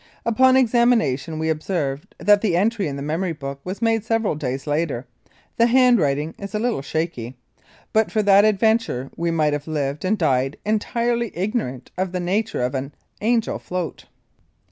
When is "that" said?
2.17-2.41, 8.23-8.43